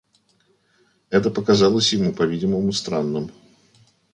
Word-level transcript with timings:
Это 1.11 1.29
показалось 1.29 1.93
ему, 1.93 2.11
по-видимому, 2.11 2.71
странным. 2.73 3.29